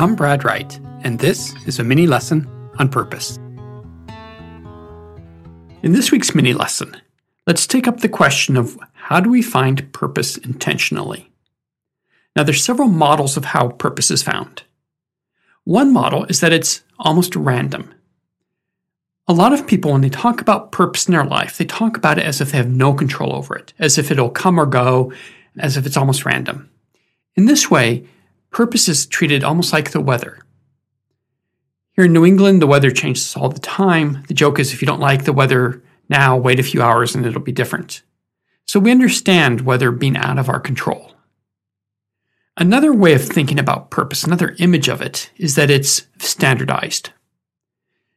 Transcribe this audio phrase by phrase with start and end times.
[0.00, 3.36] I'm Brad Wright, and this is a mini lesson on purpose.
[5.82, 6.96] In this week's mini lesson,
[7.46, 11.30] let's take up the question of how do we find purpose intentionally?
[12.34, 14.62] Now, there's several models of how purpose is found.
[15.64, 17.92] One model is that it's almost random.
[19.28, 22.16] A lot of people, when they talk about purpose in their life, they talk about
[22.16, 25.12] it as if they have no control over it, as if it'll come or go,
[25.58, 26.70] as if it's almost random.
[27.36, 28.06] In this way,
[28.50, 30.38] purpose is treated almost like the weather.
[31.92, 34.24] Here in New England, the weather changes all the time.
[34.28, 37.24] The joke is if you don't like the weather now, wait a few hours and
[37.24, 38.02] it'll be different.
[38.66, 41.12] So we understand weather being out of our control.
[42.56, 47.10] Another way of thinking about purpose, another image of it, is that it's standardized.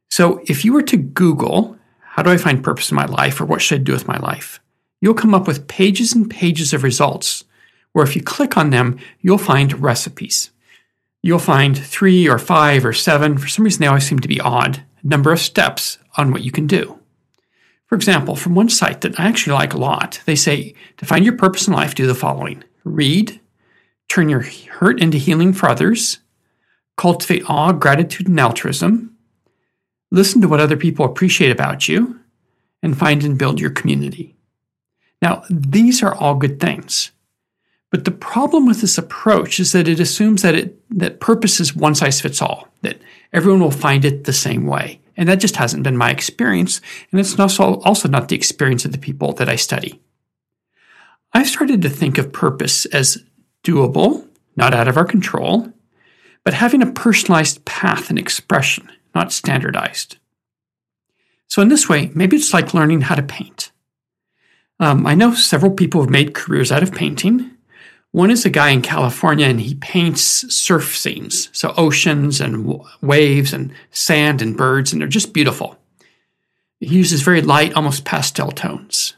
[0.09, 3.45] So if you were to Google, how do I find purpose in my life or
[3.45, 4.59] what should I do with my life?
[5.01, 7.45] You'll come up with pages and pages of results
[7.93, 10.51] where if you click on them, you'll find recipes.
[11.21, 14.41] You'll find three or five or seven, for some reason they always seem to be
[14.41, 16.99] odd, number of steps on what you can do.
[17.87, 21.23] For example, from one site that I actually like a lot, they say to find
[21.23, 23.39] your purpose in life, do the following read,
[24.09, 26.19] turn your hurt into healing for others,
[26.97, 29.15] cultivate awe, gratitude, and altruism,
[30.11, 32.19] listen to what other people appreciate about you,
[32.81, 34.35] and find and build your community.
[35.21, 37.11] Now, these are all good things.
[37.93, 41.75] But the problem with this approach is that it assumes that it that purpose is
[41.75, 42.99] one size fits all, that
[43.31, 44.99] everyone will find it the same way.
[45.15, 48.93] And that just hasn't been my experience, and it's also, also not the experience of
[48.93, 50.01] the people that I study.
[51.33, 53.23] I've started to think of purpose as
[53.63, 55.71] doable, not out of our control,
[56.43, 60.17] but having a personalized path and expression not standardized.
[61.47, 63.71] So, in this way, maybe it's like learning how to paint.
[64.79, 67.51] Um, I know several people have made careers out of painting.
[68.13, 70.21] One is a guy in California and he paints
[70.53, 75.79] surf scenes, so oceans and waves and sand and birds, and they're just beautiful.
[76.79, 79.15] He uses very light, almost pastel tones.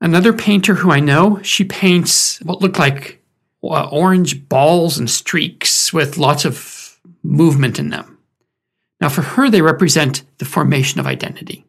[0.00, 3.20] Another painter who I know, she paints what look like
[3.64, 8.18] uh, orange balls and streaks with lots of movement in them.
[9.00, 11.66] Now, for her, they represent the formation of identity.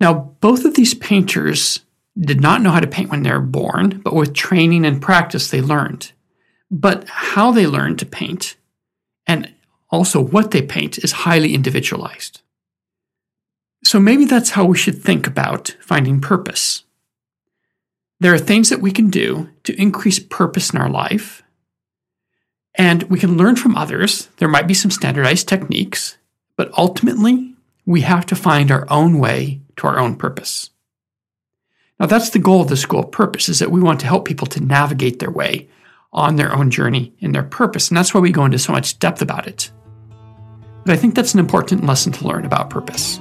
[0.00, 1.80] Now, both of these painters
[2.18, 5.50] did not know how to paint when they were born, but with training and practice,
[5.50, 6.12] they learned.
[6.70, 8.56] But how they learned to paint
[9.26, 9.52] and
[9.90, 12.42] also what they paint is highly individualized.
[13.84, 16.84] So maybe that's how we should think about finding purpose.
[18.20, 21.42] There are things that we can do to increase purpose in our life
[22.74, 24.28] and we can learn from others.
[24.38, 26.16] There might be some standardized techniques,
[26.56, 30.70] but ultimately, we have to find our own way to our own purpose.
[32.00, 34.24] Now, that's the goal of the School of Purpose, is that we want to help
[34.24, 35.68] people to navigate their way
[36.12, 37.88] on their own journey in their purpose.
[37.88, 39.70] And that's why we go into so much depth about it.
[40.84, 43.20] But I think that's an important lesson to learn about purpose.